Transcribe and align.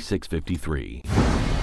653. 0.00 1.02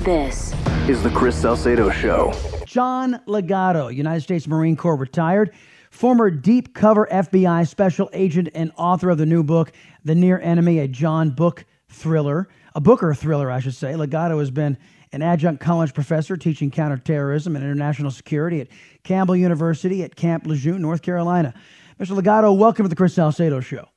This 0.04 0.54
is 0.88 1.04
the 1.04 1.10
Chris 1.10 1.36
Salcedo 1.36 1.90
Show. 1.90 2.34
John 2.66 3.20
Ligato, 3.28 3.94
United 3.94 4.22
States 4.22 4.48
Marine 4.48 4.78
Corps 4.78 4.96
retired, 4.96 5.54
former 5.92 6.30
deep 6.30 6.74
cover 6.74 7.08
FBI 7.12 7.68
special 7.68 8.10
agent 8.14 8.50
and 8.56 8.72
author 8.78 9.10
of 9.10 9.18
the 9.18 9.26
new 9.26 9.44
book, 9.44 9.72
The 10.06 10.16
Near 10.16 10.40
Enemy, 10.40 10.80
a 10.80 10.88
John 10.88 11.32
Book 11.32 11.66
thriller, 11.90 12.48
a 12.76 12.80
Booker 12.80 13.14
thriller, 13.14 13.52
I 13.52 13.60
should 13.60 13.76
say. 13.76 13.94
Ligato 13.94 14.40
has 14.40 14.52
been 14.52 14.78
an 15.12 15.22
adjunct 15.22 15.62
college 15.62 15.94
professor 15.94 16.38
teaching 16.38 16.70
counterterrorism 16.70 17.56
and 17.56 17.66
international 17.66 18.12
security 18.12 18.62
at 18.62 18.68
Campbell 19.04 19.36
University 19.36 20.04
at 20.04 20.16
Camp 20.16 20.46
Lejeune, 20.46 20.82
North 20.82 21.02
Carolina. 21.02 21.54
Mr. 22.00 22.18
Ligato, 22.18 22.56
welcome 22.56 22.86
to 22.86 22.90
the 22.90 22.96
Chris 22.96 23.16
Salcedo 23.16 23.60
Show. 23.60 23.88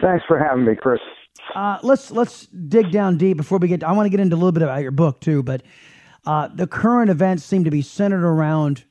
Thanks 0.00 0.24
for 0.28 0.38
having 0.38 0.64
me, 0.64 0.74
Chris. 0.74 1.00
Uh, 1.54 1.78
let's 1.82 2.10
let's 2.10 2.46
dig 2.46 2.90
down 2.90 3.18
deep 3.18 3.36
before 3.36 3.58
we 3.58 3.68
get. 3.68 3.84
I 3.84 3.92
want 3.92 4.06
to 4.06 4.10
get 4.10 4.20
into 4.20 4.34
a 4.34 4.38
little 4.38 4.52
bit 4.52 4.62
about 4.62 4.82
your 4.82 4.90
book 4.90 5.20
too, 5.20 5.42
but 5.42 5.62
uh, 6.26 6.48
the 6.48 6.66
current 6.66 7.10
events 7.10 7.44
seem 7.44 7.64
to 7.64 7.70
be 7.70 7.82
centered 7.82 8.24
around 8.24 8.84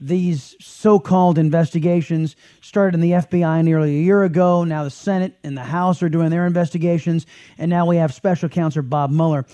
these 0.00 0.54
so-called 0.60 1.38
investigations. 1.38 2.36
Started 2.60 2.94
in 2.94 3.00
the 3.00 3.12
FBI 3.12 3.64
nearly 3.64 3.98
a 3.98 4.02
year 4.02 4.22
ago. 4.22 4.64
Now 4.64 4.84
the 4.84 4.90
Senate 4.90 5.36
and 5.42 5.56
the 5.56 5.64
House 5.64 6.02
are 6.02 6.08
doing 6.08 6.30
their 6.30 6.46
investigations, 6.46 7.26
and 7.58 7.68
now 7.68 7.86
we 7.86 7.96
have 7.96 8.14
Special 8.14 8.48
Counsel 8.48 8.82
Bob 8.82 9.10
Mueller. 9.10 9.44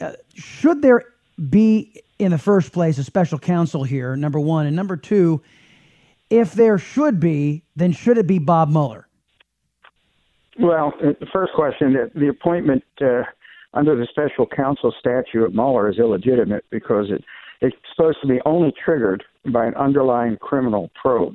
Uh, 0.00 0.12
should 0.34 0.82
there 0.82 1.04
be, 1.50 2.02
in 2.18 2.30
the 2.30 2.38
first 2.38 2.72
place, 2.72 2.98
a 2.98 3.04
special 3.04 3.38
counsel 3.38 3.84
here? 3.84 4.16
Number 4.16 4.40
one, 4.40 4.66
and 4.66 4.76
number 4.76 4.96
two, 4.96 5.42
if 6.28 6.52
there 6.52 6.78
should 6.78 7.20
be, 7.20 7.62
then 7.76 7.92
should 7.92 8.18
it 8.18 8.26
be 8.26 8.38
Bob 8.38 8.68
Mueller? 8.68 9.05
Well, 10.58 10.92
uh, 11.02 11.12
the 11.20 11.26
first 11.32 11.52
question 11.54 11.96
the 12.14 12.28
appointment 12.28 12.82
uh, 13.00 13.22
under 13.74 13.94
the 13.94 14.06
special 14.10 14.46
counsel 14.46 14.94
statute 14.98 15.44
at 15.44 15.54
Mueller 15.54 15.90
is 15.90 15.98
illegitimate 15.98 16.64
because 16.70 17.06
it, 17.10 17.22
it's 17.60 17.76
supposed 17.94 18.18
to 18.22 18.28
be 18.28 18.40
only 18.46 18.72
triggered 18.84 19.22
by 19.52 19.66
an 19.66 19.74
underlying 19.74 20.36
criminal 20.38 20.90
probe. 21.00 21.34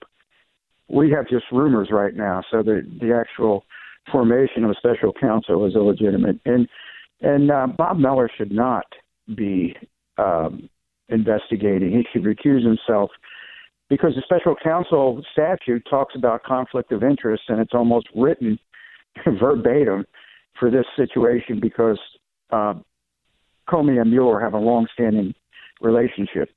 We 0.90 1.12
have 1.12 1.28
just 1.28 1.46
rumors 1.52 1.90
right 1.92 2.16
now, 2.16 2.44
so 2.52 2.64
the, 2.64 2.82
the 3.00 3.14
actual 3.14 3.64
formation 4.12 4.64
of 4.64 4.72
a 4.72 4.76
special 4.76 5.14
counsel 5.14 5.66
is 5.66 5.76
illegitimate. 5.76 6.40
And, 6.46 6.68
and 7.22 7.52
uh, 7.52 7.68
Bob 7.78 7.98
Mueller 7.98 8.30
should 8.36 8.52
not 8.52 8.86
be 9.36 9.76
um, 10.18 10.68
investigating. 11.10 11.92
He 11.92 12.06
should 12.12 12.24
recuse 12.24 12.66
himself 12.66 13.12
because 13.90 14.14
the 14.16 14.24
special 14.26 14.56
counsel 14.62 15.24
statute 15.32 15.84
talks 15.90 16.16
about 16.16 16.44
conflict 16.44 16.92
of 16.92 17.04
interest, 17.04 17.44
and 17.50 17.60
it's 17.60 17.74
almost 17.74 18.08
written 18.16 18.58
verbatim 19.40 20.06
for 20.60 20.70
this 20.70 20.86
situation 20.96 21.60
because 21.60 22.00
uh, 22.52 22.74
Comey 23.68 24.00
and 24.00 24.12
Mueller 24.12 24.40
have 24.40 24.54
a 24.54 24.60
long-standing 24.60 25.34
relationship. 25.82 26.50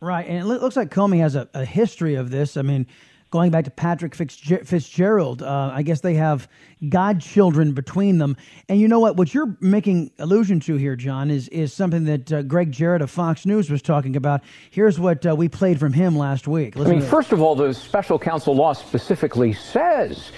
Right, 0.00 0.26
and 0.26 0.38
it 0.38 0.44
looks 0.44 0.76
like 0.76 0.90
Comey 0.90 1.20
has 1.20 1.36
a, 1.36 1.48
a 1.54 1.64
history 1.64 2.16
of 2.16 2.30
this. 2.30 2.56
I 2.56 2.62
mean, 2.62 2.86
going 3.30 3.50
back 3.50 3.64
to 3.64 3.70
Patrick 3.70 4.14
Fitzgerald, 4.14 5.42
uh, 5.42 5.70
I 5.72 5.82
guess 5.82 6.00
they 6.00 6.14
have 6.14 6.48
godchildren 6.88 7.72
between 7.72 8.18
them. 8.18 8.36
And 8.68 8.80
you 8.80 8.88
know 8.88 9.00
what? 9.00 9.16
What 9.16 9.32
you're 9.32 9.56
making 9.60 10.10
allusion 10.18 10.60
to 10.60 10.76
here, 10.76 10.96
John, 10.96 11.30
is 11.30 11.48
is 11.48 11.72
something 11.72 12.04
that 12.04 12.32
uh, 12.32 12.42
Gregg 12.42 12.72
Jarrett 12.72 13.00
of 13.00 13.10
Fox 13.10 13.46
News 13.46 13.70
was 13.70 13.80
talking 13.80 14.16
about. 14.16 14.42
Here's 14.70 15.00
what 15.00 15.24
uh, 15.24 15.34
we 15.34 15.48
played 15.48 15.80
from 15.80 15.92
him 15.92 16.16
last 16.16 16.46
week. 16.46 16.76
Listen 16.76 16.96
I 16.96 16.98
mean, 16.98 17.08
first 17.08 17.32
of 17.32 17.40
all, 17.40 17.54
the 17.54 17.72
special 17.72 18.18
counsel 18.18 18.54
law 18.54 18.72
specifically 18.72 19.52
says 19.52 20.32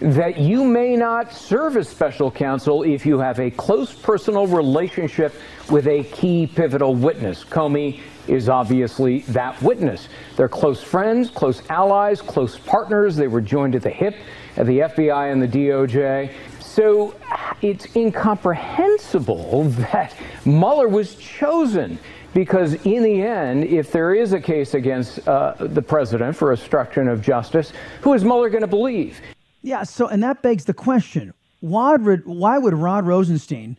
that 0.00 0.38
you 0.38 0.64
may 0.64 0.96
not 0.96 1.32
serve 1.32 1.76
as 1.76 1.88
special 1.88 2.30
counsel 2.30 2.84
if 2.84 3.04
you 3.04 3.18
have 3.18 3.40
a 3.40 3.50
close 3.50 3.92
personal 3.92 4.46
relationship 4.46 5.34
with 5.70 5.86
a 5.88 6.04
key 6.04 6.46
pivotal 6.46 6.94
witness. 6.94 7.44
Comey 7.44 8.00
is 8.28 8.48
obviously 8.48 9.20
that 9.20 9.60
witness. 9.60 10.08
They're 10.36 10.48
close 10.48 10.82
friends, 10.82 11.30
close 11.30 11.62
allies, 11.68 12.20
close 12.20 12.58
partners. 12.58 13.16
They 13.16 13.26
were 13.26 13.40
joined 13.40 13.74
at 13.74 13.82
the 13.82 13.90
hip 13.90 14.14
at 14.56 14.66
the 14.66 14.80
FBI 14.80 15.32
and 15.32 15.42
the 15.42 15.48
DOJ. 15.48 16.32
So 16.60 17.14
it's 17.60 17.96
incomprehensible 17.96 19.64
that 19.92 20.14
Mueller 20.44 20.88
was 20.88 21.16
chosen 21.16 21.98
because 22.34 22.74
in 22.86 23.02
the 23.02 23.22
end, 23.22 23.64
if 23.64 23.90
there 23.90 24.14
is 24.14 24.32
a 24.32 24.40
case 24.40 24.74
against 24.74 25.26
uh, 25.26 25.54
the 25.58 25.82
president 25.82 26.36
for 26.36 26.52
obstruction 26.52 27.08
of 27.08 27.20
justice, 27.20 27.72
who 28.02 28.14
is 28.14 28.22
Mueller 28.22 28.50
going 28.50 28.60
to 28.60 28.68
believe? 28.68 29.20
Yeah, 29.62 29.82
so 29.82 30.06
and 30.06 30.22
that 30.22 30.42
begs 30.42 30.64
the 30.64 30.74
question: 30.74 31.34
Why 31.60 31.96
would 31.96 32.26
why 32.26 32.58
would 32.58 32.74
Rod 32.74 33.06
Rosenstein 33.06 33.76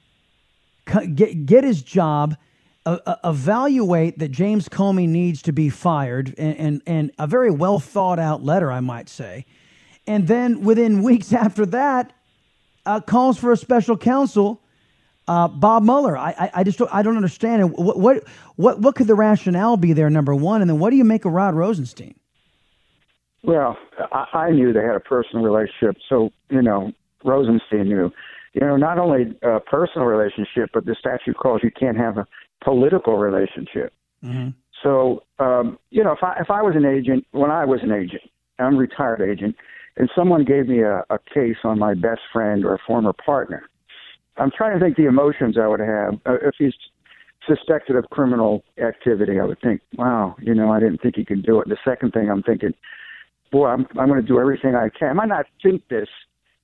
get 1.16 1.46
get 1.46 1.64
his 1.64 1.82
job, 1.82 2.36
uh, 2.86 3.16
evaluate 3.24 4.20
that 4.20 4.30
James 4.30 4.68
Comey 4.68 5.08
needs 5.08 5.42
to 5.44 5.54
be 5.54 5.70
fired, 5.70 6.34
and, 6.38 6.58
and 6.58 6.82
and 6.86 7.12
a 7.18 7.28
very 7.28 7.52
well 7.52 7.80
thought 7.80 8.20
out 8.20 8.44
letter, 8.44 8.72
I 8.72 8.82
might 8.82 9.10
say, 9.10 9.46
and 10.06 10.28
then 10.28 10.62
within 10.62 11.02
weeks 11.04 11.32
after 11.32 11.66
that, 11.68 12.14
uh, 12.86 13.00
calls 13.02 13.38
for 13.38 13.52
a 13.52 13.58
special 13.58 13.98
counsel. 13.98 14.62
Uh, 15.28 15.48
Bob 15.48 15.84
Mueller, 15.84 16.18
I, 16.18 16.30
I, 16.32 16.52
I, 16.56 16.64
just 16.64 16.80
don't, 16.80 16.92
I 16.92 17.04
don't 17.04 17.16
understand. 17.16 17.72
What, 17.74 18.00
what 18.00 18.24
what 18.56 18.80
what 18.80 18.96
could 18.96 19.06
the 19.06 19.14
rationale 19.14 19.78
be 19.78 19.94
there? 19.94 20.10
Number 20.10 20.34
one, 20.34 20.62
and 20.62 20.70
then 20.70 20.80
what 20.80 20.90
do 20.90 20.96
you 20.96 21.04
make 21.04 21.24
of 21.24 21.34
Rod 21.34 21.54
Rosenstein? 21.54 22.19
Well, 23.44 23.78
I, 24.12 24.26
I 24.34 24.52
knew 24.52 24.74
they 24.74 24.82
had 24.82 24.96
a 24.96 25.00
personal 25.00 25.44
relationship, 25.44 25.98
so 26.08 26.30
you 26.50 26.62
know 26.62 26.92
Rosenstein 27.24 27.88
knew. 27.90 28.12
You 28.54 28.62
know, 28.62 28.78
not 28.78 28.98
only 28.98 29.38
a 29.44 29.60
personal 29.60 30.08
relationship, 30.08 30.72
but 30.74 30.86
the 30.86 30.96
statute 31.00 31.38
calls 31.38 31.62
you 31.64 31.72
can't 31.72 31.98
have 31.98 32.18
a 32.18 32.26
political 32.64 33.18
relationship. 33.18 33.94
Mm-hmm. 34.24 34.50
So, 34.84 35.24
um, 35.40 35.78
you 35.92 36.04
know, 36.04 36.12
if 36.12 36.24
I 36.24 36.38
if 36.40 36.50
I 36.50 36.62
was 36.62 36.76
an 36.76 36.86
agent, 36.86 37.26
when 37.32 37.52
I 37.52 37.66
was 37.66 37.80
an 37.84 37.92
agent, 37.92 38.24
I'm 38.58 38.76
a 38.76 38.78
retired 38.78 39.22
agent, 39.22 39.56
and 39.98 40.10
someone 40.16 40.46
gave 40.46 40.68
me 40.68 40.82
a, 40.82 41.04
a 41.10 41.20
case 41.34 41.58
on 41.64 41.80
my 41.80 41.94
best 41.94 42.22
friend 42.34 42.66
or 42.66 42.76
a 42.76 42.80
former 42.86 43.14
partner, 43.14 43.70
I'm 44.38 44.52
trying 44.56 44.78
to 44.78 44.84
think 44.84 44.98
the 44.98 45.06
emotions 45.06 45.58
I 45.62 45.68
would 45.68 45.80
have 45.80 46.16
uh, 46.26 46.38
if 46.42 46.56
he's 46.58 46.74
suspected 47.48 47.96
of 47.96 48.06
criminal 48.10 48.64
activity. 48.82 49.40
I 49.40 49.46
would 49.46 49.60
think, 49.62 49.82
wow, 49.98 50.36
you 50.40 50.54
know, 50.54 50.72
I 50.72 50.80
didn't 50.80 51.02
think 51.02 51.16
he 51.16 51.26
could 51.26 51.44
do 51.44 51.60
it. 51.60 51.68
The 51.68 51.78
second 51.84 52.12
thing 52.12 52.30
I'm 52.30 52.44
thinking, 52.44 52.74
boy, 53.52 53.68
I'm 53.68 53.86
I'm 54.00 54.08
going 54.08 54.22
to 54.22 54.28
do 54.28 54.40
everything 54.40 54.76
I 54.76 54.90
can. 54.90 55.10
I 55.10 55.14
might 55.14 55.30
not 55.30 55.46
think 55.62 55.88
this, 55.90 56.08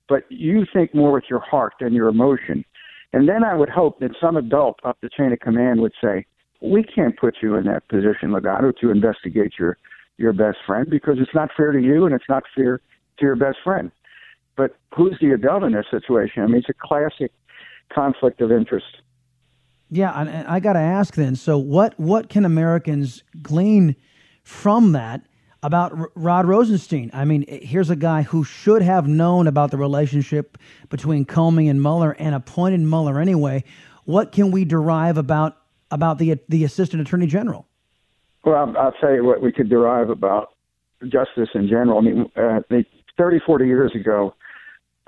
but 0.08 0.24
you 0.28 0.66
think 0.72 0.94
more 0.94 1.12
with 1.12 1.24
your 1.28 1.40
heart 1.40 1.74
than 1.80 1.92
your 1.92 2.08
emotion. 2.08 2.64
And 3.12 3.28
then 3.28 3.44
I 3.44 3.54
would 3.54 3.68
hope 3.68 4.00
that 4.00 4.10
some 4.20 4.36
adult 4.36 4.78
up 4.84 4.98
the 5.00 5.08
chain 5.08 5.32
of 5.32 5.40
command 5.40 5.80
would 5.80 5.92
say, 6.02 6.26
"We 6.60 6.82
can't 6.82 7.16
put 7.16 7.36
you 7.42 7.54
in 7.56 7.64
that 7.64 7.88
position, 7.88 8.30
Ligato, 8.30 8.76
to 8.80 8.90
investigate 8.90 9.54
your 9.58 9.76
your 10.18 10.32
best 10.32 10.58
friend 10.66 10.88
because 10.88 11.16
it's 11.18 11.34
not 11.34 11.50
fair 11.56 11.72
to 11.72 11.80
you 11.80 12.06
and 12.06 12.14
it's 12.14 12.28
not 12.28 12.44
fair 12.54 12.78
to 13.18 13.24
your 13.24 13.36
best 13.36 13.58
friend." 13.64 13.90
But 14.56 14.76
who's 14.94 15.16
the 15.20 15.32
adult 15.32 15.62
in 15.64 15.72
this 15.72 15.86
situation? 15.90 16.42
I 16.42 16.46
mean, 16.46 16.56
it's 16.56 16.68
a 16.68 16.74
classic 16.74 17.32
conflict 17.92 18.40
of 18.40 18.50
interest. 18.50 18.86
Yeah, 19.90 20.12
and 20.18 20.48
I 20.48 20.58
got 20.60 20.72
to 20.72 20.80
ask 20.80 21.14
then. 21.14 21.36
So, 21.36 21.58
what 21.58 21.98
what 21.98 22.28
can 22.28 22.44
Americans 22.44 23.22
glean 23.42 23.94
from 24.42 24.92
that? 24.92 25.22
About 25.62 25.92
Rod 26.14 26.46
Rosenstein. 26.46 27.10
I 27.12 27.24
mean, 27.24 27.44
here's 27.48 27.90
a 27.90 27.96
guy 27.96 28.22
who 28.22 28.44
should 28.44 28.82
have 28.82 29.08
known 29.08 29.46
about 29.46 29.70
the 29.70 29.76
relationship 29.76 30.58
between 30.88 31.24
Comey 31.24 31.70
and 31.70 31.82
Mueller 31.82 32.12
and 32.12 32.34
appointed 32.34 32.80
Mueller 32.80 33.20
anyway. 33.20 33.64
What 34.04 34.32
can 34.32 34.50
we 34.50 34.64
derive 34.64 35.18
about 35.18 35.56
about 35.90 36.18
the 36.18 36.38
the 36.48 36.64
assistant 36.64 37.00
attorney 37.02 37.26
general? 37.26 37.66
Well, 38.44 38.74
I'll 38.78 38.92
tell 38.92 39.12
you 39.12 39.24
what 39.24 39.40
we 39.42 39.50
could 39.50 39.68
derive 39.68 40.08
about 40.08 40.52
justice 41.02 41.48
in 41.54 41.68
general. 41.68 41.98
I 41.98 42.00
mean, 42.02 42.30
uh, 42.36 42.60
30, 43.18 43.40
40 43.44 43.66
years 43.66 43.92
ago, 43.94 44.34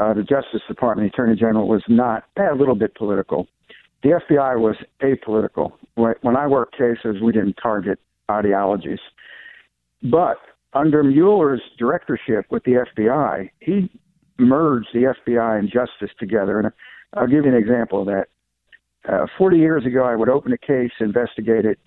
uh, 0.01 0.15
the 0.15 0.23
Justice 0.23 0.63
Department, 0.67 1.11
the 1.11 1.15
Attorney 1.15 1.37
General, 1.39 1.69
was 1.69 1.83
not 1.89 2.25
a 2.37 2.55
little 2.55 2.75
bit 2.75 2.95
political. 2.95 3.47
The 4.03 4.21
FBI 4.29 4.59
was 4.59 4.77
apolitical. 5.03 5.73
When 5.95 6.37
I 6.37 6.47
worked 6.47 6.77
cases, 6.77 7.21
we 7.23 7.33
didn't 7.33 7.55
target 7.61 7.99
ideologies. 8.31 9.01
But 10.03 10.39
under 10.73 11.03
Mueller's 11.03 11.63
directorship 11.79 12.47
with 12.51 12.63
the 12.65 12.85
FBI, 12.97 13.51
he 13.61 13.91
merged 14.39 14.89
the 14.93 15.15
FBI 15.27 15.59
and 15.59 15.69
justice 15.69 16.15
together. 16.19 16.61
And 16.61 16.71
I'll 17.15 17.27
give 17.27 17.45
you 17.45 17.53
an 17.53 17.57
example 17.57 18.01
of 18.01 18.07
that. 18.07 18.27
Uh, 19.09 19.27
40 19.37 19.57
years 19.57 19.87
ago, 19.87 20.05
I 20.05 20.15
would 20.15 20.29
open 20.29 20.53
a 20.53 20.59
case, 20.59 20.91
investigate 21.01 21.65
it, 21.65 21.79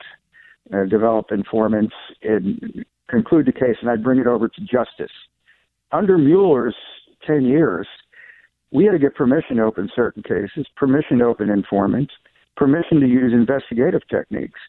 uh, 0.74 0.86
develop 0.86 1.28
informants, 1.32 1.94
and 2.24 2.84
conclude 3.10 3.46
the 3.46 3.52
case, 3.52 3.76
and 3.82 3.90
I'd 3.90 4.04
bring 4.04 4.20
it 4.20 4.28
over 4.28 4.48
to 4.48 4.62
justice. 4.62 5.12
Under 5.92 6.18
Mueller's 6.18 6.76
10 7.28 7.44
years, 7.44 7.88
we 8.72 8.86
had 8.86 8.94
to 8.94 9.00
get 9.00 9.16
permission 9.16 9.58
to 9.58 9.64
open 9.64 9.90
certain 9.94 10.24
cases, 10.24 10.66
permission 10.78 11.20
to 11.20 11.26
open 11.26 11.50
informants, 11.50 12.14
permission 12.56 13.02
to 13.02 13.08
use 13.08 13.34
investigative 13.34 14.02
techniques. 14.10 14.60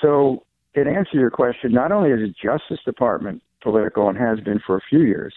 So, 0.00 0.44
in 0.74 0.86
answer 0.86 1.12
to 1.12 1.18
your 1.18 1.30
question, 1.30 1.72
not 1.72 1.92
only 1.92 2.10
is 2.10 2.20
the 2.20 2.34
Justice 2.42 2.84
Department 2.84 3.42
political 3.62 4.08
and 4.08 4.16
has 4.16 4.40
been 4.40 4.60
for 4.64 4.76
a 4.76 4.80
few 4.88 5.00
years, 5.00 5.34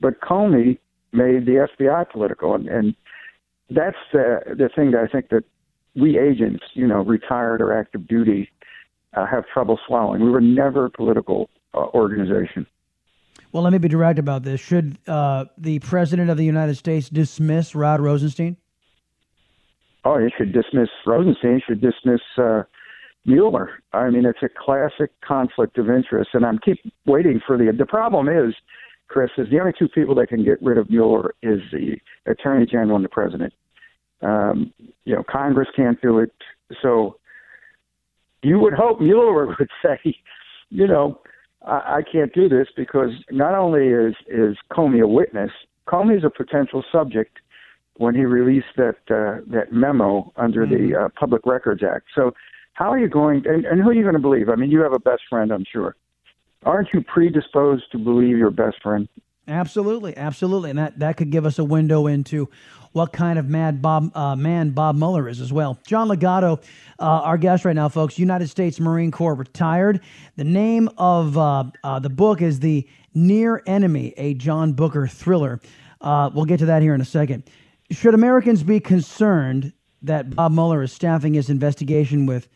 but 0.00 0.20
Comey 0.20 0.78
made 1.12 1.46
the 1.46 1.66
FBI 1.78 2.10
political, 2.10 2.54
and, 2.54 2.68
and 2.68 2.94
that's 3.70 3.96
the 4.12 4.40
the 4.46 4.68
thing 4.74 4.90
that 4.90 5.00
I 5.00 5.06
think 5.06 5.28
that 5.30 5.44
we 5.94 6.18
agents, 6.18 6.64
you 6.74 6.86
know, 6.86 7.02
retired 7.02 7.60
or 7.60 7.72
active 7.72 8.08
duty, 8.08 8.50
uh, 9.14 9.26
have 9.26 9.44
trouble 9.52 9.78
swallowing. 9.86 10.22
We 10.22 10.30
were 10.30 10.40
never 10.40 10.86
a 10.86 10.90
political 10.90 11.48
uh, 11.72 11.86
organization. 11.94 12.66
Well, 13.52 13.62
let 13.62 13.72
me 13.72 13.78
be 13.78 13.88
direct 13.88 14.18
about 14.18 14.42
this. 14.42 14.60
Should 14.60 14.98
uh, 15.06 15.44
the 15.56 15.78
president 15.78 16.30
of 16.30 16.36
the 16.36 16.44
United 16.44 16.74
States 16.74 17.08
dismiss 17.08 17.74
Rod 17.74 18.00
Rosenstein? 18.00 18.56
Oh, 20.04 20.18
he 20.18 20.28
should 20.36 20.52
dismiss 20.52 20.88
Rosenstein. 21.06 21.54
He 21.54 21.60
should 21.66 21.80
dismiss 21.80 22.20
uh, 22.36 22.64
Mueller. 23.26 23.70
I 23.92 24.10
mean, 24.10 24.26
it's 24.26 24.42
a 24.42 24.48
classic 24.48 25.10
conflict 25.22 25.78
of 25.78 25.88
interest, 25.88 26.30
and 26.34 26.44
I'm 26.44 26.58
keep 26.58 26.78
waiting 27.06 27.40
for 27.46 27.56
the. 27.56 27.72
The 27.76 27.86
problem 27.86 28.28
is, 28.28 28.54
Chris, 29.08 29.30
is 29.38 29.48
the 29.50 29.58
only 29.60 29.72
two 29.78 29.88
people 29.88 30.14
that 30.16 30.28
can 30.28 30.44
get 30.44 30.62
rid 30.62 30.78
of 30.78 30.90
Mueller 30.90 31.34
is 31.42 31.60
the 31.72 31.96
Attorney 32.26 32.66
General 32.66 32.96
and 32.96 33.04
the 33.04 33.08
President. 33.08 33.52
Um, 34.22 34.72
you 35.04 35.14
know, 35.14 35.22
Congress 35.28 35.68
can't 35.76 36.00
do 36.00 36.18
it. 36.18 36.32
So 36.82 37.16
you 38.42 38.58
would 38.58 38.74
hope 38.74 39.00
Mueller 39.00 39.46
would 39.58 39.70
say, 39.82 40.14
you 40.70 40.86
know, 40.86 41.20
I, 41.66 41.98
I 41.98 42.00
can't 42.10 42.32
do 42.34 42.48
this 42.48 42.68
because 42.76 43.10
not 43.30 43.54
only 43.54 43.88
is 43.88 44.14
is 44.28 44.56
Comey 44.70 45.02
a 45.02 45.08
witness, 45.08 45.50
Comey 45.88 46.16
is 46.18 46.24
a 46.24 46.30
potential 46.30 46.84
subject 46.92 47.38
when 47.96 48.14
he 48.14 48.24
released 48.24 48.76
that 48.76 48.96
uh, 49.10 49.40
that 49.50 49.72
memo 49.72 50.32
under 50.36 50.66
mm-hmm. 50.66 50.92
the 50.92 50.98
uh, 50.98 51.08
Public 51.18 51.42
Records 51.46 51.82
Act. 51.82 52.06
So 52.14 52.32
how 52.74 52.92
are 52.92 52.98
you 52.98 53.08
going? 53.08 53.46
And, 53.46 53.64
and 53.64 53.80
who 53.80 53.88
are 53.88 53.92
you 53.92 54.02
going 54.02 54.14
to 54.14 54.20
believe? 54.20 54.48
I 54.48 54.56
mean, 54.56 54.70
you 54.70 54.80
have 54.80 54.92
a 54.92 54.98
best 54.98 55.22
friend, 55.30 55.50
I'm 55.50 55.64
sure. 55.70 55.96
Aren't 56.64 56.88
you 56.92 57.02
predisposed 57.02 57.90
to 57.92 57.98
believe 57.98 58.36
your 58.36 58.50
best 58.50 58.82
friend? 58.82 59.08
Absolutely, 59.46 60.16
absolutely, 60.16 60.70
and 60.70 60.78
that 60.78 60.98
that 61.00 61.18
could 61.18 61.30
give 61.30 61.44
us 61.44 61.58
a 61.58 61.64
window 61.64 62.06
into 62.06 62.48
what 62.92 63.12
kind 63.12 63.38
of 63.38 63.46
mad 63.46 63.82
Bob 63.82 64.10
uh, 64.16 64.34
man 64.34 64.70
Bob 64.70 64.96
Mueller 64.96 65.28
is 65.28 65.38
as 65.38 65.52
well. 65.52 65.78
John 65.86 66.08
Ligato, 66.08 66.62
uh, 66.98 67.02
our 67.02 67.36
guest 67.36 67.66
right 67.66 67.76
now, 67.76 67.90
folks. 67.90 68.18
United 68.18 68.48
States 68.48 68.80
Marine 68.80 69.10
Corps 69.10 69.34
retired. 69.34 70.00
The 70.36 70.44
name 70.44 70.88
of 70.96 71.36
uh, 71.36 71.64
uh 71.82 71.98
the 71.98 72.08
book 72.08 72.40
is 72.40 72.60
the 72.60 72.88
Near 73.12 73.62
Enemy, 73.66 74.14
a 74.16 74.32
John 74.32 74.72
Booker 74.72 75.06
thriller. 75.06 75.60
Uh, 76.00 76.30
we'll 76.32 76.46
get 76.46 76.58
to 76.60 76.66
that 76.66 76.80
here 76.80 76.94
in 76.94 77.02
a 77.02 77.06
second. 77.06 77.42
Should 77.90 78.14
Americans 78.14 78.62
be 78.62 78.80
concerned 78.80 79.74
that 80.00 80.34
Bob 80.34 80.52
Mueller 80.52 80.82
is 80.82 80.92
staffing 80.92 81.34
his 81.34 81.50
investigation 81.50 82.24
with 82.24 82.48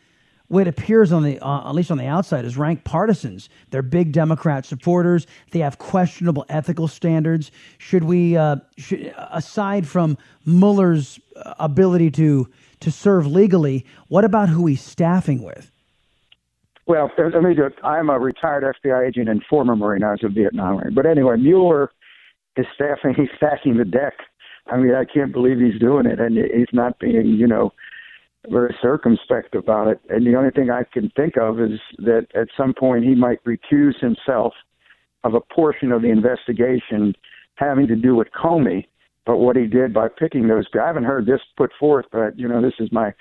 what 0.49 0.67
appears 0.67 1.11
on 1.11 1.23
the 1.23 1.39
uh, 1.39 1.69
at 1.69 1.75
least 1.75 1.89
on 1.91 1.97
the 1.97 2.07
outside 2.07 2.43
is 2.43 2.57
rank 2.57 2.83
partisans. 2.83 3.49
They're 3.69 3.81
big 3.81 4.11
Democrat 4.11 4.65
supporters. 4.65 5.25
They 5.51 5.59
have 5.59 5.77
questionable 5.77 6.45
ethical 6.49 6.87
standards. 6.87 7.51
Should 7.77 8.03
we, 8.03 8.35
uh, 8.35 8.57
should, 8.77 9.13
aside 9.31 9.87
from 9.87 10.17
Mueller's 10.45 11.19
uh, 11.35 11.53
ability 11.59 12.11
to 12.11 12.49
to 12.81 12.91
serve 12.91 13.27
legally, 13.27 13.85
what 14.07 14.25
about 14.25 14.49
who 14.49 14.65
he's 14.65 14.81
staffing 14.81 15.43
with? 15.43 15.71
Well, 16.87 17.11
let 17.17 17.43
me 17.43 17.53
do 17.53 17.69
I'm 17.83 18.09
a 18.09 18.17
retired 18.17 18.63
FBI 18.83 19.07
agent 19.07 19.29
and 19.29 19.43
former 19.47 19.75
Marine. 19.75 20.03
I 20.03 20.11
was 20.11 20.23
a 20.23 20.29
Vietnam 20.29 20.77
Marine. 20.77 20.95
But 20.95 21.05
anyway, 21.05 21.37
Mueller 21.37 21.91
is 22.57 22.65
staffing. 22.73 23.13
He's 23.15 23.29
stacking 23.37 23.77
the 23.77 23.85
deck. 23.85 24.13
I 24.65 24.77
mean, 24.77 24.95
I 24.95 25.05
can't 25.05 25.31
believe 25.31 25.59
he's 25.59 25.79
doing 25.79 26.07
it, 26.07 26.19
and 26.19 26.37
he's 26.37 26.73
not 26.73 26.97
being, 26.99 27.27
you 27.27 27.47
know, 27.47 27.73
very 28.47 28.75
circumspect 28.81 29.55
about 29.55 29.87
it. 29.87 29.99
And 30.09 30.25
the 30.25 30.35
only 30.35 30.51
thing 30.51 30.69
I 30.69 30.83
can 30.91 31.11
think 31.15 31.37
of 31.37 31.59
is 31.59 31.79
that 31.97 32.27
at 32.35 32.47
some 32.55 32.73
point 32.73 33.03
he 33.03 33.15
might 33.15 33.43
recuse 33.43 33.99
himself 33.99 34.53
of 35.23 35.33
a 35.33 35.41
portion 35.53 35.91
of 35.91 36.01
the 36.01 36.09
investigation 36.09 37.13
having 37.55 37.87
to 37.87 37.95
do 37.95 38.15
with 38.15 38.27
Comey. 38.31 38.85
But 39.25 39.37
what 39.37 39.57
he 39.57 39.67
did 39.67 39.93
by 39.93 40.07
picking 40.07 40.47
those, 40.47 40.65
I 40.73 40.87
haven't 40.87 41.03
heard 41.03 41.25
this 41.25 41.41
put 41.57 41.71
forth, 41.79 42.05
but 42.11 42.39
you 42.39 42.47
know, 42.47 42.61
this 42.61 42.73
is 42.79 42.91
my 42.91 43.13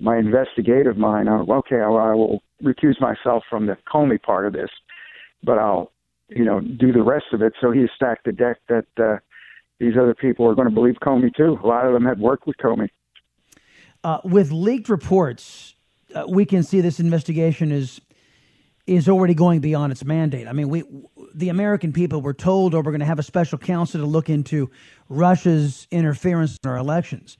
my 0.00 0.18
investigative 0.18 0.96
mind. 0.96 1.28
I'm, 1.28 1.48
okay, 1.48 1.76
I, 1.76 1.88
I 1.88 2.14
will 2.14 2.42
recuse 2.62 3.00
myself 3.00 3.44
from 3.48 3.66
the 3.66 3.76
Comey 3.90 4.20
part 4.20 4.44
of 4.44 4.52
this, 4.52 4.68
but 5.44 5.56
I'll, 5.56 5.92
you 6.28 6.44
know, 6.44 6.60
do 6.60 6.92
the 6.92 7.02
rest 7.02 7.26
of 7.32 7.42
it. 7.42 7.52
So 7.60 7.70
he 7.70 7.86
stacked 7.94 8.24
the 8.24 8.32
deck 8.32 8.56
that 8.68 8.86
uh, 8.98 9.18
these 9.78 9.94
other 9.96 10.14
people 10.14 10.46
are 10.48 10.54
going 10.54 10.68
to 10.68 10.74
believe 10.74 10.96
Comey 11.00 11.34
too. 11.34 11.58
A 11.62 11.66
lot 11.66 11.86
of 11.86 11.92
them 11.92 12.04
had 12.04 12.18
worked 12.18 12.46
with 12.46 12.56
Comey. 12.56 12.88
Uh, 14.04 14.20
with 14.22 14.52
leaked 14.52 14.90
reports, 14.90 15.74
uh, 16.14 16.24
we 16.28 16.44
can 16.44 16.62
see 16.62 16.82
this 16.82 17.00
investigation 17.00 17.72
is 17.72 18.02
is 18.86 19.08
already 19.08 19.32
going 19.32 19.60
beyond 19.60 19.90
its 19.90 20.04
mandate. 20.04 20.46
I 20.46 20.52
mean, 20.52 20.68
we 20.68 20.84
the 21.34 21.48
American 21.48 21.90
people 21.90 22.20
were 22.20 22.34
told, 22.34 22.74
"Oh, 22.74 22.78
we're 22.78 22.92
going 22.92 23.00
to 23.00 23.06
have 23.06 23.18
a 23.18 23.22
special 23.22 23.56
counsel 23.56 24.00
to 24.00 24.06
look 24.06 24.28
into 24.28 24.70
Russia's 25.08 25.88
interference 25.90 26.58
in 26.62 26.68
our 26.68 26.76
elections." 26.76 27.38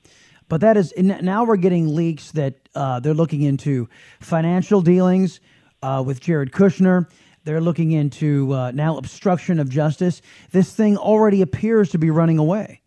But 0.48 0.62
that 0.62 0.78
is 0.78 0.94
now 0.96 1.44
we're 1.44 1.56
getting 1.56 1.94
leaks 1.94 2.32
that 2.32 2.66
uh, 2.74 2.98
they're 2.98 3.12
looking 3.12 3.42
into 3.42 3.90
financial 4.20 4.80
dealings 4.80 5.40
uh, 5.82 6.02
with 6.04 6.18
Jared 6.20 6.50
Kushner. 6.50 7.10
They're 7.44 7.60
looking 7.60 7.92
into 7.92 8.54
uh, 8.54 8.70
now 8.70 8.96
obstruction 8.96 9.60
of 9.60 9.68
justice. 9.68 10.22
This 10.50 10.74
thing 10.74 10.96
already 10.96 11.42
appears 11.42 11.90
to 11.90 11.98
be 11.98 12.08
running 12.08 12.38
away 12.38 12.80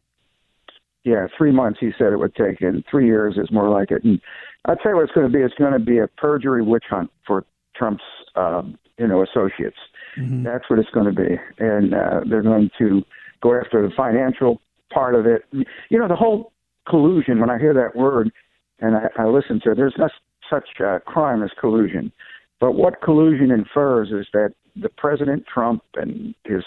yeah, 1.03 1.27
three 1.37 1.51
months 1.51 1.79
he 1.79 1.91
said 1.97 2.11
it 2.11 2.17
would 2.17 2.35
take, 2.35 2.61
and 2.61 2.83
three 2.89 3.05
years 3.05 3.37
is 3.37 3.51
more 3.51 3.69
like 3.69 3.91
it. 3.91 4.03
And 4.03 4.19
I'll 4.65 4.75
tell 4.75 4.91
you 4.91 4.97
what 4.97 5.03
it's 5.03 5.13
going 5.13 5.31
to 5.31 5.33
be. 5.33 5.43
It's 5.43 5.53
going 5.55 5.73
to 5.73 5.79
be 5.79 5.99
a 5.99 6.07
perjury 6.07 6.61
witch 6.61 6.85
hunt 6.89 7.09
for 7.25 7.45
Trump's, 7.75 8.03
um, 8.35 8.77
you 8.97 9.07
know, 9.07 9.23
associates. 9.23 9.77
Mm-hmm. 10.17 10.43
That's 10.43 10.69
what 10.69 10.79
it's 10.79 10.89
going 10.89 11.13
to 11.13 11.21
be, 11.21 11.37
and 11.59 11.93
uh, 11.93 12.21
they're 12.29 12.41
going 12.41 12.69
to 12.79 13.03
go 13.41 13.59
after 13.59 13.81
the 13.87 13.93
financial 13.95 14.61
part 14.91 15.15
of 15.15 15.25
it. 15.25 15.43
You 15.89 15.99
know, 15.99 16.07
the 16.07 16.15
whole 16.15 16.51
collusion. 16.87 17.39
When 17.39 17.49
I 17.49 17.57
hear 17.57 17.73
that 17.73 17.95
word, 17.95 18.31
and 18.79 18.95
I, 18.95 19.23
I 19.23 19.25
listen 19.25 19.61
to 19.63 19.71
it, 19.71 19.75
there's 19.75 19.95
not 19.97 20.11
such 20.49 20.67
a 20.79 20.99
crime 20.99 21.43
as 21.43 21.51
collusion. 21.59 22.11
But 22.59 22.73
what 22.73 23.01
collusion 23.01 23.51
infers 23.51 24.09
is 24.09 24.27
that 24.33 24.53
the 24.75 24.89
President 24.89 25.45
Trump 25.51 25.83
and 25.95 26.33
his 26.43 26.63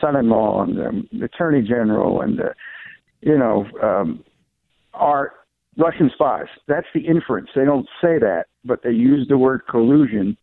son-in-law 0.00 0.62
and 0.62 1.08
the 1.12 1.24
Attorney 1.24 1.62
General 1.62 2.20
and 2.20 2.38
the 2.38 2.54
you 3.22 3.38
know, 3.38 3.66
um, 3.82 4.24
are 4.92 5.32
Russian 5.78 6.10
spies. 6.12 6.46
That's 6.68 6.86
the 6.94 7.00
inference. 7.00 7.48
They 7.54 7.64
don't 7.64 7.86
say 8.00 8.18
that, 8.18 8.44
but 8.64 8.82
they 8.82 8.90
use 8.90 9.26
the 9.28 9.38
word 9.38 9.62
collusion, 9.68 10.36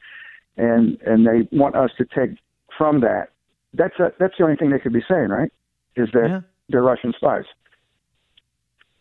and 0.57 0.97
and 1.05 1.27
they 1.27 1.55
want 1.55 1.75
us 1.75 1.91
to 1.97 2.05
take 2.05 2.37
from 2.77 3.01
that. 3.01 3.27
That's 3.73 3.99
a, 3.99 4.11
that's 4.19 4.33
the 4.37 4.45
only 4.45 4.55
thing 4.55 4.71
they 4.71 4.79
could 4.79 4.93
be 4.93 5.03
saying, 5.07 5.29
right? 5.29 5.51
Is 5.95 6.09
that 6.13 6.27
yeah. 6.27 6.39
they're 6.69 6.81
Russian 6.81 7.13
spies. 7.15 7.45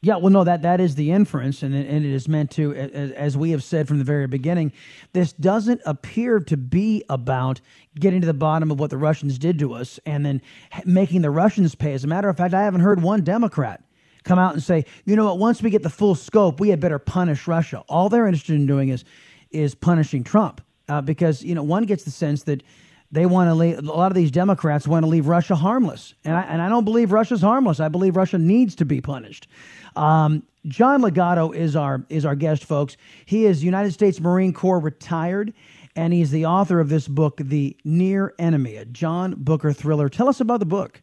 Yeah, 0.00 0.17
well, 0.17 0.31
no, 0.31 0.45
that 0.45 0.62
that 0.62 0.81
is 0.81 0.95
the 0.95 1.11
inference, 1.11 1.64
and 1.64 1.75
it, 1.75 1.88
and 1.88 2.05
it 2.07 2.12
is 2.12 2.28
meant 2.28 2.52
to, 2.52 2.73
as, 2.73 3.11
as, 3.11 3.37
we 3.37 3.50
have 3.50 3.64
said 3.64 3.88
from 3.88 3.99
the 3.99 4.05
very 4.05 4.28
beginning, 4.28 4.73
this 5.12 5.33
doesn't 5.33 5.81
appear 5.85 6.38
to 6.38 6.57
be 6.57 7.02
about 7.09 7.61
getting 7.99 8.21
to 8.21 8.26
the 8.26 8.35
bottom 8.35 8.71
of 8.71 8.78
what 8.78 8.90
the 8.90 8.97
Russians 8.97 9.40
did 9.40 9.59
to 9.59 9.75
us 9.75 9.99
and 10.07 10.25
then 10.25 10.40
making 10.85 11.23
the 11.23 11.31
Russians 11.31 11.75
pay. 11.75 11.95
As 11.95 12.05
a 12.05 12.07
matter 12.07 12.28
of 12.28 12.37
fact, 12.37 12.55
I 12.55 12.62
haven't 12.62 12.83
heard 12.83 13.02
one 13.02 13.25
Democrat 13.25 13.83
come 14.23 14.38
out 14.38 14.52
and 14.52 14.62
say, 14.62 14.85
you 15.05 15.17
know 15.17 15.25
what, 15.25 15.38
once 15.38 15.62
we 15.62 15.71
get 15.71 15.83
the 15.83 15.90
full 15.90 16.14
scope, 16.14 16.61
we 16.61 16.69
had 16.69 16.78
better 16.78 17.00
punish 17.00 17.49
Russia. 17.49 17.83
All 17.88 18.09
they're 18.09 18.26
interested 18.26 18.55
in 18.55 18.67
doing 18.67 18.90
is 18.90 19.05
is 19.50 19.75
punishing 19.75 20.23
Trump, 20.23 20.61
uh, 20.88 21.00
because 21.00 21.43
you 21.43 21.57
know 21.57 21.64
one 21.64 21.83
gets 21.83 22.05
the 22.05 22.12
sense 22.12 22.45
that 22.45 22.62
they 23.10 23.26
want 23.26 23.48
to 23.48 23.54
leave. 23.54 23.78
A 23.78 23.82
lot 23.82 24.10
of 24.10 24.14
these 24.14 24.30
Democrats 24.30 24.86
want 24.86 25.04
to 25.04 25.08
leave 25.08 25.26
Russia 25.26 25.54
harmless, 25.54 26.14
and 26.24 26.36
I 26.36 26.42
and 26.42 26.60
I 26.60 26.68
don't 26.68 26.84
believe 26.84 27.12
Russia's 27.12 27.40
harmless. 27.40 27.80
I 27.80 27.88
believe 27.88 28.16
Russia 28.16 28.38
needs 28.38 28.74
to 28.76 28.84
be 28.84 29.00
punished. 29.00 29.48
Um, 29.96 30.42
John 30.66 31.02
Ligato 31.02 31.54
is 31.54 31.74
our 31.74 32.04
is 32.08 32.24
our 32.24 32.34
guest, 32.34 32.64
folks. 32.64 32.96
He 33.24 33.46
is 33.46 33.64
United 33.64 33.92
States 33.92 34.20
Marine 34.20 34.52
Corps 34.52 34.78
retired, 34.78 35.54
and 35.96 36.12
he's 36.12 36.30
the 36.30 36.46
author 36.46 36.80
of 36.80 36.90
this 36.90 37.08
book, 37.08 37.40
The 37.42 37.76
Near 37.84 38.34
Enemy, 38.38 38.76
a 38.76 38.84
John 38.84 39.34
Booker 39.38 39.72
thriller. 39.72 40.08
Tell 40.08 40.28
us 40.28 40.40
about 40.40 40.60
the 40.60 40.66
book. 40.66 41.02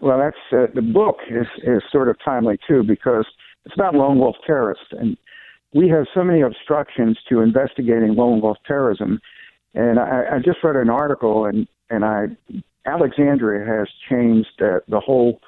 Well, 0.00 0.18
that's 0.18 0.36
uh, 0.52 0.72
the 0.74 0.82
book 0.82 1.16
is 1.28 1.46
is 1.62 1.82
sort 1.92 2.08
of 2.08 2.16
timely 2.24 2.58
too 2.66 2.82
because 2.82 3.26
it's 3.64 3.74
about 3.74 3.94
lone 3.94 4.18
wolf 4.18 4.36
terrorists, 4.46 4.86
and 4.92 5.16
we 5.74 5.88
have 5.88 6.06
so 6.14 6.24
many 6.24 6.40
obstructions 6.40 7.18
to 7.28 7.40
investigating 7.40 8.14
lone 8.14 8.40
wolf 8.40 8.56
terrorism. 8.66 9.20
And 9.76 10.00
I, 10.00 10.22
I 10.32 10.38
just 10.38 10.58
read 10.64 10.74
an 10.76 10.90
article, 10.90 11.44
and 11.44 11.68
and 11.90 12.04
I 12.04 12.26
Alexandria 12.86 13.64
has 13.66 13.88
changed 14.08 14.60
uh, 14.60 14.80
the 14.88 15.00
whole 15.00 15.40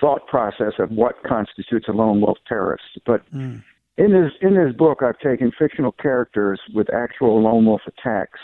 thought 0.00 0.26
process 0.26 0.72
of 0.78 0.90
what 0.90 1.22
constitutes 1.22 1.86
a 1.88 1.92
lone 1.92 2.20
wolf 2.20 2.38
terrorist. 2.48 2.98
But 3.06 3.22
mm. 3.32 3.62
in 3.98 4.12
this 4.12 4.32
in 4.40 4.54
this 4.54 4.74
book, 4.74 5.02
I've 5.02 5.18
taken 5.18 5.52
fictional 5.56 5.92
characters 5.92 6.60
with 6.74 6.92
actual 6.92 7.42
lone 7.42 7.66
wolf 7.66 7.82
attacks, 7.86 8.40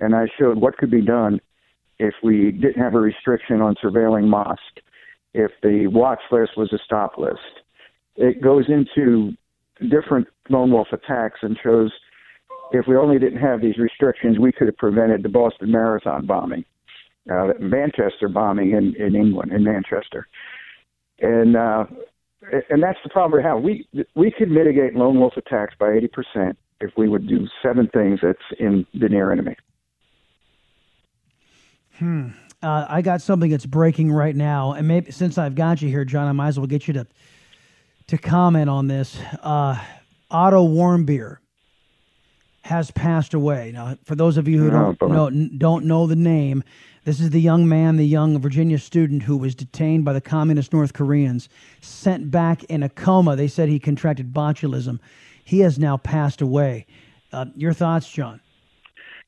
and 0.00 0.14
I 0.14 0.26
showed 0.38 0.58
what 0.58 0.78
could 0.78 0.90
be 0.90 1.02
done 1.02 1.40
if 1.98 2.14
we 2.22 2.52
didn't 2.52 2.82
have 2.82 2.94
a 2.94 3.00
restriction 3.00 3.60
on 3.60 3.74
surveilling 3.82 4.28
mosque, 4.28 4.80
if 5.32 5.50
the 5.62 5.88
watch 5.88 6.20
list 6.30 6.52
was 6.56 6.72
a 6.72 6.78
stop 6.84 7.18
list. 7.18 7.60
It 8.16 8.40
goes 8.40 8.66
into 8.68 9.32
different 9.90 10.28
lone 10.48 10.70
wolf 10.70 10.88
attacks 10.92 11.40
and 11.42 11.58
shows 11.62 11.92
if 12.72 12.86
we 12.86 12.96
only 12.96 13.18
didn't 13.18 13.40
have 13.40 13.60
these 13.60 13.78
restrictions, 13.78 14.38
we 14.38 14.52
could 14.52 14.66
have 14.66 14.76
prevented 14.76 15.22
the 15.22 15.28
Boston 15.28 15.70
Marathon 15.70 16.26
bombing, 16.26 16.64
uh, 17.30 17.48
Manchester 17.60 18.28
bombing 18.28 18.72
in, 18.72 18.94
in 18.96 19.14
England, 19.14 19.52
in 19.52 19.64
Manchester. 19.64 20.26
And 21.20 21.56
uh, 21.56 21.84
and 22.70 22.82
that's 22.82 22.98
the 23.02 23.10
problem 23.10 23.40
we 23.40 23.44
have. 23.44 23.62
We 23.62 24.06
we 24.14 24.32
could 24.36 24.50
mitigate 24.50 24.94
lone 24.94 25.18
wolf 25.18 25.34
attacks 25.36 25.74
by 25.78 25.92
eighty 25.92 26.08
percent 26.08 26.58
if 26.80 26.90
we 26.96 27.08
would 27.08 27.28
do 27.28 27.46
seven 27.62 27.88
things 27.94 28.18
that's 28.22 28.38
in 28.58 28.86
the 28.94 29.08
near 29.08 29.32
enemy. 29.32 29.56
Hmm. 31.98 32.28
Uh, 32.62 32.86
I 32.88 33.02
got 33.02 33.20
something 33.22 33.50
that's 33.50 33.66
breaking 33.66 34.10
right 34.10 34.34
now, 34.34 34.72
and 34.72 34.88
maybe 34.88 35.12
since 35.12 35.38
I've 35.38 35.54
got 35.54 35.82
you 35.82 35.88
here, 35.88 36.04
John, 36.04 36.26
I 36.26 36.32
might 36.32 36.48
as 36.48 36.58
well 36.58 36.66
get 36.66 36.88
you 36.88 36.94
to 36.94 37.06
to 38.08 38.18
comment 38.18 38.68
on 38.68 38.88
this. 38.88 39.18
Uh, 39.42 39.78
Otto 40.30 40.66
Warmbier 40.66 41.38
has 42.64 42.90
passed 42.90 43.34
away. 43.34 43.72
Now, 43.74 43.98
for 44.04 44.14
those 44.14 44.38
of 44.38 44.48
you 44.48 44.58
who 44.58 44.70
don't 44.70 45.00
know, 45.02 45.30
don't 45.58 45.84
know 45.84 46.06
the 46.06 46.16
name, 46.16 46.64
this 47.04 47.20
is 47.20 47.28
the 47.28 47.40
young 47.40 47.68
man, 47.68 47.96
the 47.96 48.06
young 48.06 48.38
Virginia 48.38 48.78
student 48.78 49.22
who 49.22 49.36
was 49.36 49.54
detained 49.54 50.06
by 50.06 50.14
the 50.14 50.20
communist 50.22 50.72
North 50.72 50.94
Koreans, 50.94 51.50
sent 51.82 52.30
back 52.30 52.64
in 52.64 52.82
a 52.82 52.88
coma. 52.88 53.36
They 53.36 53.48
said 53.48 53.68
he 53.68 53.78
contracted 53.78 54.32
botulism. 54.32 54.98
He 55.44 55.60
has 55.60 55.78
now 55.78 55.98
passed 55.98 56.40
away. 56.40 56.86
Uh, 57.34 57.44
your 57.54 57.74
thoughts, 57.74 58.10
John? 58.10 58.40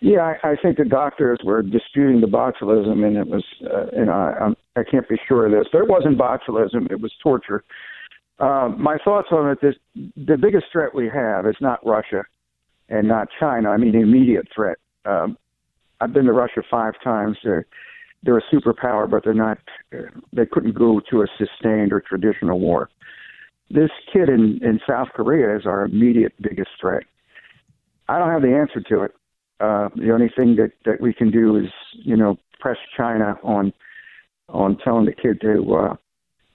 Yeah, 0.00 0.34
I, 0.42 0.52
I 0.52 0.56
think 0.56 0.78
the 0.78 0.86
doctors 0.86 1.38
were 1.44 1.60
disputing 1.60 2.22
the 2.22 2.26
botulism, 2.26 3.04
and 3.04 3.18
it 3.18 3.26
was, 3.26 3.44
uh, 3.70 3.88
and 3.92 4.10
I, 4.10 4.32
I'm, 4.40 4.56
I 4.76 4.82
can't 4.82 5.06
be 5.10 5.16
sure 5.28 5.44
of 5.44 5.52
this. 5.52 5.66
There 5.74 5.84
wasn't 5.84 6.16
botulism; 6.16 6.90
it 6.90 7.02
was 7.02 7.12
torture. 7.22 7.64
Um, 8.38 8.82
my 8.82 8.96
thoughts 9.04 9.28
on 9.30 9.50
it: 9.50 9.58
this, 9.60 9.74
the 9.94 10.38
biggest 10.38 10.66
threat 10.72 10.94
we 10.94 11.10
have 11.12 11.46
is 11.46 11.56
not 11.60 11.84
Russia, 11.84 12.24
and 12.88 13.08
not 13.08 13.28
China. 13.38 13.70
I 13.70 13.76
mean, 13.76 13.92
the 13.92 14.00
immediate 14.00 14.48
threat. 14.54 14.78
Um, 15.04 15.36
I've 16.00 16.12
been 16.12 16.26
to 16.26 16.32
Russia 16.32 16.62
five 16.70 16.94
times. 17.02 17.38
They're 17.42 17.66
they're 18.22 18.38
a 18.38 18.42
superpower, 18.52 19.08
but 19.08 19.24
they're 19.24 19.34
not. 19.34 19.58
They 20.32 20.46
couldn't 20.46 20.74
go 20.74 21.00
to 21.10 21.22
a 21.22 21.26
sustained 21.38 21.92
or 21.92 22.00
traditional 22.00 22.58
war. 22.58 22.90
This 23.70 23.90
kid 24.12 24.28
in 24.28 24.60
in 24.62 24.80
South 24.88 25.08
Korea 25.14 25.56
is 25.56 25.66
our 25.66 25.84
immediate 25.84 26.32
biggest 26.40 26.70
threat. 26.80 27.04
I 28.08 28.18
don't 28.18 28.30
have 28.30 28.42
the 28.42 28.54
answer 28.54 28.80
to 28.80 29.02
it. 29.04 29.14
Uh, 29.58 29.88
the 29.96 30.12
only 30.12 30.30
thing 30.36 30.56
that 30.56 30.72
that 30.84 31.00
we 31.00 31.12
can 31.12 31.30
do 31.30 31.56
is 31.56 31.70
you 31.92 32.16
know 32.16 32.38
press 32.60 32.78
China 32.96 33.38
on 33.42 33.72
on 34.48 34.76
telling 34.78 35.06
the 35.06 35.12
kid 35.12 35.40
to 35.40 35.74
uh, 35.74 35.96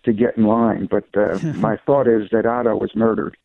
to 0.04 0.14
get 0.14 0.38
in 0.38 0.46
line. 0.46 0.88
But 0.90 1.06
uh, 1.16 1.40
my 1.58 1.78
thought 1.86 2.08
is 2.08 2.30
that 2.32 2.46
Otto 2.46 2.76
was 2.76 2.92
murdered. 2.96 3.38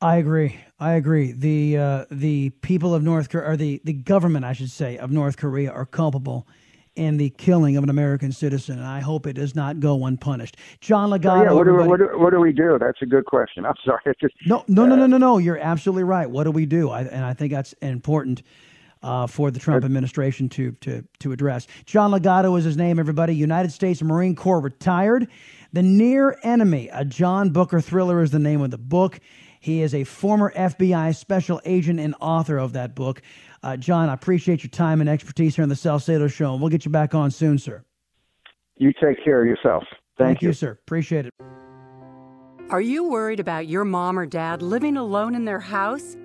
I 0.00 0.16
agree. 0.16 0.58
I 0.78 0.92
agree. 0.92 1.32
The 1.32 1.78
uh, 1.78 2.04
the 2.10 2.50
people 2.50 2.94
of 2.94 3.02
North 3.02 3.30
Korea, 3.30 3.50
or 3.50 3.56
the, 3.56 3.80
the 3.84 3.94
government, 3.94 4.44
I 4.44 4.52
should 4.52 4.70
say, 4.70 4.98
of 4.98 5.10
North 5.10 5.38
Korea 5.38 5.70
are 5.70 5.86
culpable 5.86 6.46
in 6.96 7.18
the 7.18 7.30
killing 7.30 7.76
of 7.76 7.84
an 7.84 7.90
American 7.90 8.32
citizen. 8.32 8.78
And 8.78 8.86
I 8.86 9.00
hope 9.00 9.26
it 9.26 9.34
does 9.34 9.54
not 9.54 9.80
go 9.80 10.06
unpunished. 10.06 10.56
John 10.80 11.10
Ligato. 11.10 11.44
yeah, 11.44 11.52
what 11.52 11.64
do, 11.64 11.74
what, 11.74 11.98
do, 11.98 12.08
what 12.18 12.30
do 12.30 12.40
we 12.40 12.52
do? 12.52 12.78
That's 12.80 13.00
a 13.02 13.06
good 13.06 13.26
question. 13.26 13.64
I'm 13.64 13.74
sorry. 13.84 14.00
Just, 14.20 14.34
no, 14.46 14.64
no, 14.68 14.84
uh, 14.84 14.86
no, 14.86 14.96
no, 14.96 15.06
no, 15.06 15.18
no. 15.18 15.38
You're 15.38 15.58
absolutely 15.58 16.04
right. 16.04 16.28
What 16.28 16.44
do 16.44 16.50
we 16.50 16.66
do? 16.66 16.90
I, 16.90 17.02
and 17.02 17.24
I 17.24 17.32
think 17.32 17.52
that's 17.52 17.72
important. 17.74 18.42
Uh, 19.02 19.26
for 19.26 19.50
the 19.52 19.60
Trump 19.60 19.84
administration 19.84 20.48
to 20.48 20.72
to 20.80 21.04
to 21.20 21.30
address. 21.30 21.68
John 21.84 22.10
Ligato 22.10 22.58
is 22.58 22.64
his 22.64 22.78
name. 22.78 22.98
Everybody, 22.98 23.36
United 23.36 23.70
States 23.70 24.02
Marine 24.02 24.34
Corps 24.34 24.58
retired. 24.58 25.28
The 25.74 25.82
Near 25.82 26.36
Enemy, 26.42 26.88
a 26.92 27.04
John 27.04 27.50
Booker 27.50 27.80
thriller, 27.80 28.22
is 28.22 28.30
the 28.30 28.38
name 28.38 28.62
of 28.62 28.70
the 28.70 28.78
book. 28.78 29.20
He 29.66 29.82
is 29.82 29.96
a 29.96 30.04
former 30.04 30.52
FBI 30.54 31.16
special 31.16 31.60
agent 31.64 31.98
and 31.98 32.14
author 32.20 32.56
of 32.56 32.74
that 32.74 32.94
book. 32.94 33.20
Uh, 33.64 33.76
John, 33.76 34.08
I 34.08 34.14
appreciate 34.14 34.62
your 34.62 34.70
time 34.70 35.00
and 35.00 35.10
expertise 35.10 35.56
here 35.56 35.64
on 35.64 35.68
the 35.68 35.74
Salcedo 35.74 36.28
Show, 36.28 36.52
and 36.52 36.60
we'll 36.60 36.70
get 36.70 36.84
you 36.84 36.92
back 36.92 37.16
on 37.16 37.32
soon, 37.32 37.58
sir. 37.58 37.82
You 38.76 38.92
take 38.92 39.24
care 39.24 39.42
of 39.42 39.48
yourself. 39.48 39.82
Thank, 40.18 40.28
Thank 40.28 40.42
you. 40.42 40.48
you, 40.50 40.52
sir. 40.52 40.70
Appreciate 40.70 41.26
it. 41.26 41.34
Are 42.70 42.80
you 42.80 43.08
worried 43.08 43.40
about 43.40 43.66
your 43.66 43.84
mom 43.84 44.20
or 44.20 44.24
dad 44.24 44.62
living 44.62 44.96
alone 44.96 45.34
in 45.34 45.44
their 45.44 45.58
house? 45.58 46.16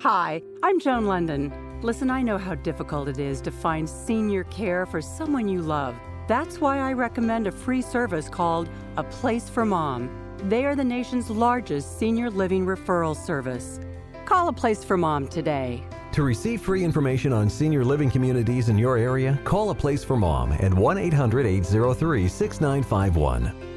Hi, 0.00 0.42
I'm 0.64 0.80
Joan 0.80 1.06
London. 1.06 1.52
Listen, 1.82 2.10
I 2.10 2.22
know 2.22 2.38
how 2.38 2.56
difficult 2.56 3.06
it 3.06 3.20
is 3.20 3.40
to 3.42 3.52
find 3.52 3.88
senior 3.88 4.42
care 4.44 4.84
for 4.84 5.00
someone 5.00 5.46
you 5.46 5.62
love. 5.62 5.94
That's 6.26 6.60
why 6.60 6.80
I 6.80 6.92
recommend 6.94 7.46
a 7.46 7.52
free 7.52 7.82
service 7.82 8.28
called 8.28 8.68
A 8.96 9.04
Place 9.04 9.48
for 9.48 9.64
Mom. 9.64 10.10
They 10.44 10.64
are 10.64 10.74
the 10.74 10.84
nation's 10.84 11.28
largest 11.28 11.98
senior 11.98 12.30
living 12.30 12.64
referral 12.64 13.14
service. 13.14 13.78
Call 14.24 14.48
a 14.48 14.52
place 14.52 14.82
for 14.82 14.96
mom 14.96 15.28
today. 15.28 15.84
To 16.12 16.22
receive 16.22 16.62
free 16.62 16.82
information 16.82 17.32
on 17.32 17.50
senior 17.50 17.84
living 17.84 18.10
communities 18.10 18.68
in 18.68 18.78
your 18.78 18.96
area, 18.96 19.38
call 19.44 19.70
a 19.70 19.74
place 19.74 20.02
for 20.02 20.16
mom 20.16 20.52
at 20.52 20.72
1 20.72 20.98
800 20.98 21.46
803 21.46 22.26
6951. 22.26 23.69